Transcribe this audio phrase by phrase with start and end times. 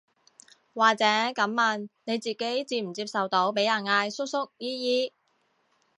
[0.73, 5.13] 或者噉問，你自己接唔接受到被人嗌叔叔姨姨